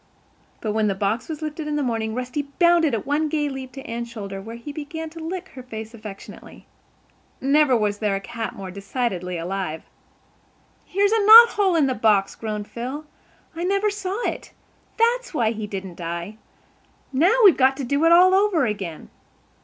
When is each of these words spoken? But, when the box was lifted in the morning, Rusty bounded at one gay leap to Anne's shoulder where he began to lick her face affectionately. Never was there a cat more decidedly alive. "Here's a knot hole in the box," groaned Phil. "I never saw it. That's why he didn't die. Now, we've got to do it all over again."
But, 0.61 0.71
when 0.71 0.87
the 0.87 0.95
box 0.95 1.29
was 1.29 1.43
lifted 1.43 1.67
in 1.67 1.75
the 1.75 1.83
morning, 1.83 2.15
Rusty 2.15 2.47
bounded 2.57 2.95
at 2.95 3.05
one 3.05 3.29
gay 3.29 3.47
leap 3.49 3.71
to 3.73 3.83
Anne's 3.85 4.09
shoulder 4.09 4.41
where 4.41 4.55
he 4.55 4.71
began 4.73 5.11
to 5.11 5.19
lick 5.23 5.49
her 5.49 5.61
face 5.61 5.93
affectionately. 5.93 6.65
Never 7.39 7.77
was 7.77 7.99
there 7.99 8.15
a 8.15 8.19
cat 8.19 8.55
more 8.55 8.71
decidedly 8.71 9.37
alive. 9.37 9.83
"Here's 10.85 11.11
a 11.11 11.23
knot 11.23 11.49
hole 11.49 11.75
in 11.75 11.85
the 11.85 11.93
box," 11.93 12.33
groaned 12.33 12.67
Phil. 12.67 13.05
"I 13.55 13.63
never 13.63 13.91
saw 13.91 14.19
it. 14.27 14.53
That's 14.97 15.35
why 15.35 15.51
he 15.51 15.67
didn't 15.67 15.97
die. 15.99 16.37
Now, 17.13 17.35
we've 17.45 17.55
got 17.55 17.77
to 17.77 17.83
do 17.83 18.03
it 18.03 18.11
all 18.11 18.33
over 18.33 18.65
again." 18.65 19.11